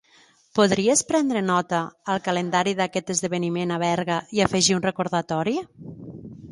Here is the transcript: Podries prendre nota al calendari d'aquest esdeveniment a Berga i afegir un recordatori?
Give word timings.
Podries 0.59 1.03
prendre 1.11 1.43
nota 1.49 1.81
al 2.13 2.23
calendari 2.29 2.73
d'aquest 2.81 3.15
esdeveniment 3.17 3.75
a 3.77 3.81
Berga 3.87 4.19
i 4.39 4.45
afegir 4.49 4.79
un 4.81 4.87
recordatori? 4.91 5.57